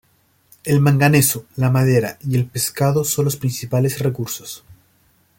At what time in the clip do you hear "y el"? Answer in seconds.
2.21-2.47